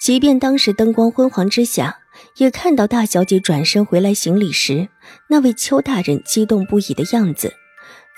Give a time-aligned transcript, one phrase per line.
[0.00, 1.98] 即便当时灯光昏黄之下，
[2.36, 4.88] 也看到大小姐转身回来行礼时，
[5.28, 7.54] 那位邱大人激动不已的样子，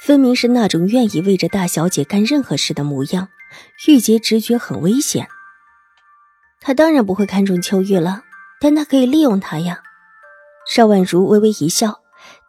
[0.00, 3.28] 分明是那种愿意为着大小姐干任何事的模样。
[3.87, 5.28] 玉洁直觉很危险，
[6.61, 8.25] 他当然不会看中秋玉了，
[8.61, 9.80] 但他可以利用他呀。
[10.69, 12.00] 邵婉如微微一笑，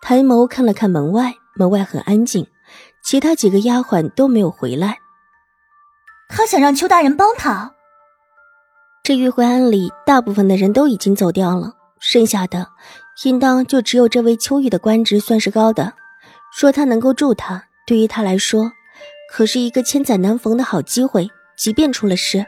[0.01, 2.47] 抬眸看了看门外，门外很安静，
[3.03, 4.97] 其他几个丫鬟都没有回来。
[6.27, 7.75] 他想让邱大人帮他。
[9.07, 12.67] 这玉慧庵里大部分的人都已经走掉了，剩下的
[13.23, 15.93] 应当就只有这位秋玉的官职算是高的。
[16.51, 18.69] 说他能够助他，对于他来说，
[19.31, 21.29] 可是一个千载难逢的好机会。
[21.55, 22.45] 即便出了事，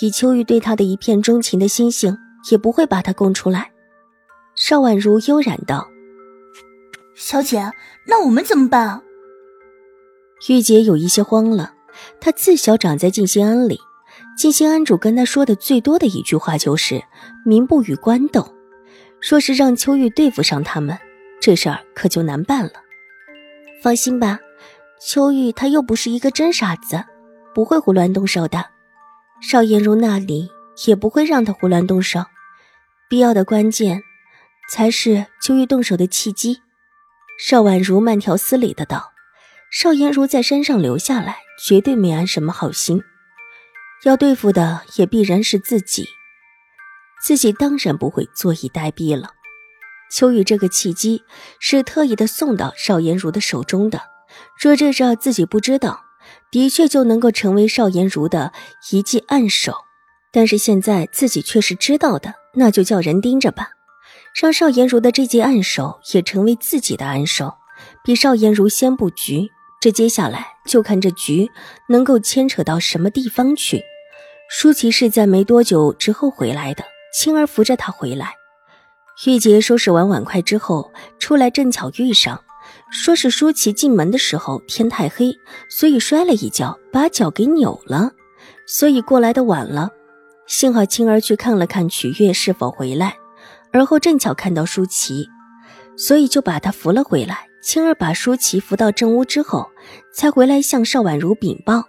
[0.00, 2.16] 以秋玉对他的一片钟情的心性，
[2.50, 3.70] 也不会把他供出来。
[4.54, 5.86] 邵婉如悠然道
[7.14, 7.70] ：“小姐，
[8.06, 9.02] 那我们怎么办？”
[10.48, 11.74] 玉洁有一些慌了，
[12.22, 13.78] 她自小长在静心庵里。
[14.40, 17.04] 静心庵主跟他说的最多的一句话就是
[17.44, 18.56] “民不与官斗”，
[19.20, 20.98] 说是让秋玉对付上他们，
[21.42, 22.72] 这事儿可就难办了。
[23.82, 24.40] 放心吧，
[24.98, 27.04] 秋玉他又不是一个真傻子，
[27.54, 28.64] 不会胡乱动手的。
[29.42, 30.50] 邵颜如那里
[30.86, 32.24] 也不会让他胡乱动手，
[33.10, 34.02] 必要的关键
[34.70, 36.62] 才是秋玉动手的契机。
[37.38, 39.12] 邵婉如慢条斯理的道
[39.70, 43.02] ：“邵颜如在山上留下来，绝对没安什么好心。”
[44.04, 46.08] 要对付的也必然是自己，
[47.22, 49.32] 自己当然不会坐以待毙了。
[50.10, 51.22] 秋雨这个契机
[51.58, 54.00] 是特意的送到邵颜如的手中的，
[54.58, 56.00] 若这事自己不知道，
[56.50, 58.52] 的确就能够成为邵颜如的
[58.90, 59.74] 一记暗手。
[60.32, 63.70] 但是现在自己却是知道的，那就叫人盯着吧，
[64.40, 67.54] 让邵颜如的这记暗手也成为自己的暗手，
[68.02, 69.50] 比邵颜如先布局。
[69.80, 71.50] 这接下来就看这局
[71.88, 73.82] 能够牵扯到什么地方去。
[74.52, 76.84] 舒淇是在没多久之后回来的，
[77.14, 78.34] 青儿扶着她回来。
[79.24, 82.42] 玉洁收拾完碗筷之后出来，正巧遇上，
[82.90, 85.32] 说是舒淇进门的时候天太黑，
[85.68, 88.10] 所以摔了一跤，把脚给扭了，
[88.66, 89.88] 所以过来的晚了。
[90.48, 93.16] 幸好青儿去看了看曲月是否回来，
[93.72, 95.28] 而后正巧看到舒淇，
[95.96, 97.46] 所以就把她扶了回来。
[97.62, 99.70] 青儿把舒淇扶到正屋之后，
[100.12, 101.84] 才回来向邵婉如禀报：“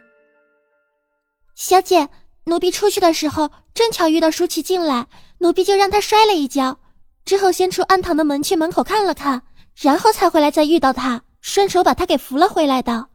[1.56, 2.08] 小姐。”
[2.46, 5.08] 奴婢出去的时候，正巧遇到舒淇进来，
[5.40, 6.80] 奴婢就让她摔了一跤。
[7.24, 9.44] 之后先出安堂的门去门口看了看，
[9.76, 13.10] 然后才回来再遇到她，顺手把她给扶了回来的。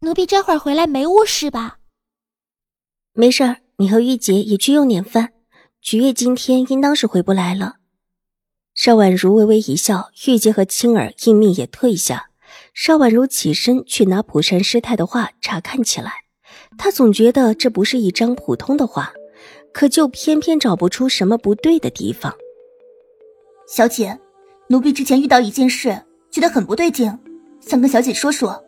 [0.00, 1.78] 奴婢这会儿回来没误事吧？
[3.12, 5.32] 没事儿，你和玉洁也去用点饭。
[5.80, 7.76] 菊月今天应当是回不来了。
[8.74, 12.30] 邵婉如微微一笑，玉洁和青儿应命也退下。
[12.72, 16.23] 邵婉如起身去拿蒲山师太的画查看起来。
[16.78, 19.12] 他总觉得这不是一张普通的画，
[19.72, 22.34] 可就偏偏找不出什么不对的地方。
[23.66, 24.18] 小姐，
[24.68, 27.18] 奴婢之前遇到一件事，觉得很不对劲，
[27.60, 28.62] 想跟小姐说说。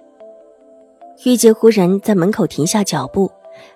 [1.25, 3.31] 玉洁忽然在门口停下脚步，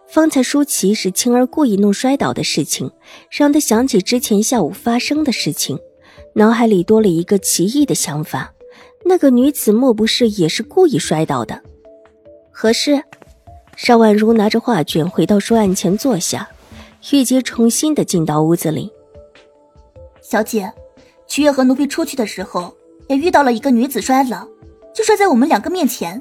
[0.06, 2.90] 方才舒淇是青儿故意弄摔倒的事情，
[3.30, 5.78] 让她想起之前下午发生的事情，
[6.34, 8.54] 脑海里多了一个奇异的想法：
[9.04, 11.62] 那个女子莫不是也是故意摔倒的？
[12.50, 13.02] 何事？
[13.76, 16.48] 邵婉如拿着画卷回到书案前坐下，
[17.12, 18.92] 玉洁重新的进到屋子里。
[20.20, 20.70] 小姐，
[21.26, 22.74] 曲月和奴婢出去的时候，
[23.08, 24.46] 也遇到了一个女子摔了，
[24.94, 26.20] 就摔在我们两个面前，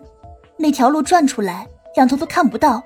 [0.57, 2.81] 那条路转出来，两头都看不到。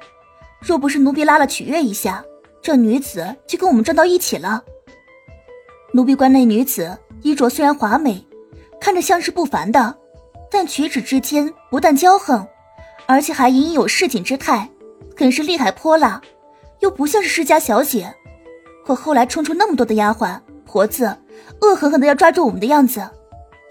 [0.60, 2.24] 若不是奴婢拉了曲月一下，
[2.62, 4.64] 这女子就跟我们撞到一起了。
[5.94, 8.26] 奴婢观那女子衣着虽然华美，
[8.82, 9.96] 看着像是不凡的，
[10.50, 12.48] 但举止之间不但骄横。
[13.06, 14.70] 而且还隐隐有市井之态，
[15.18, 16.22] 很是厉害泼辣，
[16.80, 18.14] 又不像是世家小姐。
[18.86, 21.18] 可后来冲出那么多的丫鬟婆子，
[21.62, 23.08] 恶狠狠的要抓住我们的样子，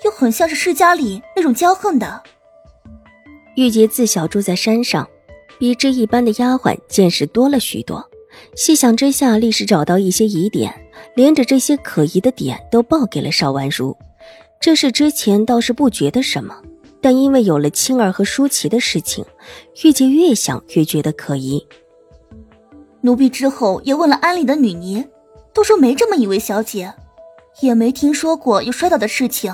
[0.04, 2.22] 又很像是世家里那种骄横的。
[3.56, 5.06] 玉洁自小住在山上，
[5.58, 8.02] 比之一般的丫鬟见识多了许多，
[8.56, 10.74] 细想之下，立时找到一些疑点，
[11.14, 13.94] 连着这些可疑的点都报给了邵婉如。
[14.58, 16.56] 这事之前倒是不觉得什么。
[17.02, 19.24] 但因为有了青儿和舒淇的事情，
[19.84, 21.66] 玉洁越想越觉得可疑。
[23.02, 25.04] 奴婢之后也问了安里的女尼，
[25.52, 26.94] 都说没这么一位小姐，
[27.60, 29.52] 也没听说过有摔倒的事情，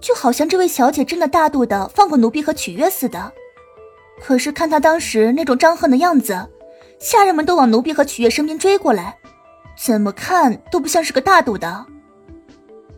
[0.00, 3.30] 就好像这位小姐真的大度的放过奴婢和曲月似的。
[4.18, 6.48] 可是看她当时那种张横的样子，
[6.98, 9.18] 下人们都往奴婢和曲月身边追过来，
[9.76, 11.84] 怎么看都不像是个大度的。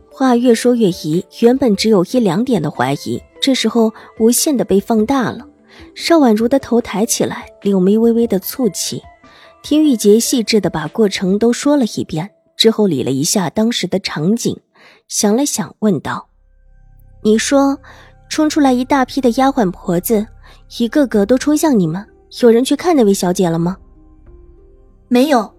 [0.09, 5.47] 话越说越疑，原本只有一两点的怀疑，这时候无限的被放大了。
[5.95, 9.03] 邵婉如的头抬起来，柳眉微微的蹙起，
[9.63, 14.59] 听玉洁细致的把过程都说了一遍之后，理了一下当时的场景，
[15.09, 16.31] 想了想，问道
[17.23, 17.79] ：“你说，
[18.31, 20.27] 冲出来一大批的丫鬟婆子，
[20.79, 22.03] 一个个都冲向你们，
[22.41, 23.77] 有人去看那位小姐了吗
[25.07, 25.55] ？”“没有，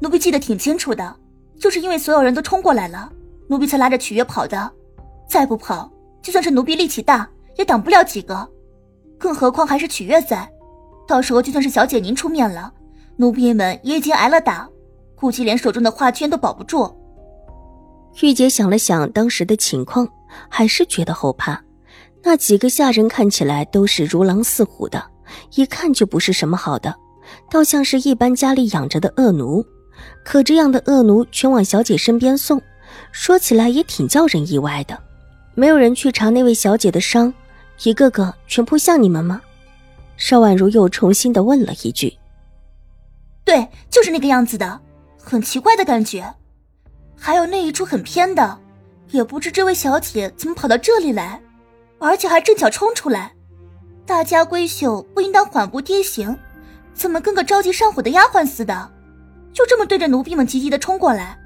[0.00, 1.14] 奴婢记得挺清楚的，
[1.60, 3.12] 就是因为所有人都冲过来了。”
[3.48, 4.72] 奴婢才拉着曲月跑的，
[5.28, 5.92] 再不跑，
[6.22, 8.48] 就算是奴婢力气大，也挡不了几个。
[9.18, 10.48] 更何况还是曲月在，
[11.06, 12.72] 到时候就算是小姐您出面了，
[13.16, 14.68] 奴婢们也已经挨了打，
[15.14, 16.94] 估计连手中的画圈都保不住。
[18.22, 20.08] 玉洁想了想当时的情况，
[20.48, 21.62] 还是觉得后怕。
[22.22, 25.04] 那几个下人看起来都是如狼似虎的，
[25.54, 26.94] 一看就不是什么好的，
[27.50, 29.64] 倒像是一般家里养着的恶奴。
[30.24, 32.60] 可这样的恶奴全往小姐身边送。
[33.12, 34.98] 说起来也挺叫人意外的，
[35.58, 37.34] 没有人去查那位小姐的伤，
[37.82, 39.42] 一个个全扑向你们吗？
[40.16, 42.16] 邵婉如又重新的问了一句。
[43.44, 44.80] 对，就是那个样子的，
[45.20, 46.32] 很奇怪的感觉。
[47.18, 48.56] 还有那一处很偏的，
[49.10, 51.42] 也不知这位小姐怎么跑到这里来，
[51.98, 53.32] 而且还正巧冲出来。
[54.06, 56.38] 大家闺秀不应当缓步跌行，
[56.94, 58.88] 怎么跟个着急上火的丫鬟似的，
[59.52, 61.36] 就这么对着奴婢们急急的冲过来？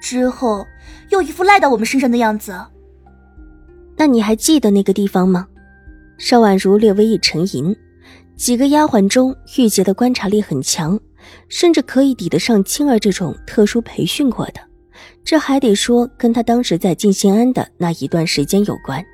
[0.00, 0.64] 之后
[1.08, 2.64] 又一副赖到我们身上的样子。
[3.96, 5.46] 那你还记得那个地方吗？
[6.18, 7.74] 邵婉如略微一沉吟。
[8.36, 10.98] 几个丫鬟中，玉洁的观察力很强，
[11.48, 14.60] 甚至可以抵得上青儿这种特殊培训过的。
[15.24, 19.04] 这还得说跟她当时在静心庵的那一段时间有关。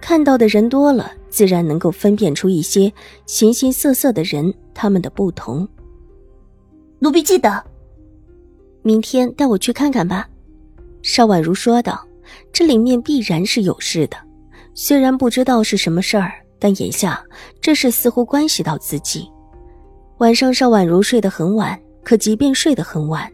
[0.00, 2.92] 看到的人多了，自然能够分辨出一些
[3.24, 5.66] 形形色色的人，他们的不同。
[6.98, 7.64] 奴婢记得。
[8.82, 10.28] 明天带我去看看吧，
[11.02, 12.06] 邵婉如说道。
[12.56, 14.16] 这里面必然是有事的，
[14.72, 17.22] 虽然不知道是什么事儿，但眼下
[17.60, 19.30] 这事似乎关系到自己。
[20.20, 23.30] 晚上邵婉如睡得很晚，可即便睡得很晚，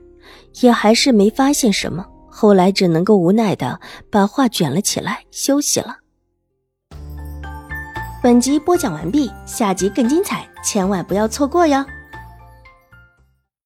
[0.60, 2.04] 也还是没发现什么。
[2.28, 3.78] 后来只能够无奈的
[4.10, 5.98] 把画卷了起来，休息了。
[8.20, 11.86] 本集播讲完毕，下集更精彩，千万不要错过哟。